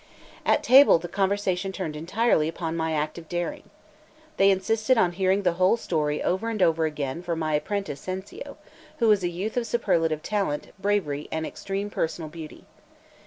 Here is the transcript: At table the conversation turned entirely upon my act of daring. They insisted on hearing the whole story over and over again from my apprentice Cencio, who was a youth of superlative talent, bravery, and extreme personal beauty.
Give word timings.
At 0.47 0.63
table 0.63 0.97
the 0.97 1.07
conversation 1.07 1.71
turned 1.71 1.95
entirely 1.95 2.47
upon 2.47 2.75
my 2.75 2.93
act 2.93 3.19
of 3.19 3.29
daring. 3.29 3.69
They 4.37 4.49
insisted 4.49 4.97
on 4.97 5.11
hearing 5.11 5.43
the 5.43 5.53
whole 5.61 5.77
story 5.77 6.23
over 6.23 6.49
and 6.49 6.59
over 6.59 6.85
again 6.87 7.21
from 7.21 7.37
my 7.37 7.53
apprentice 7.53 8.01
Cencio, 8.01 8.57
who 8.97 9.07
was 9.07 9.23
a 9.23 9.27
youth 9.29 9.57
of 9.57 9.67
superlative 9.67 10.23
talent, 10.23 10.69
bravery, 10.79 11.27
and 11.31 11.45
extreme 11.45 11.91
personal 11.91 12.29
beauty. 12.31 12.65